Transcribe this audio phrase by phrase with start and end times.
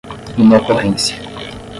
[0.41, 1.13] inocorrência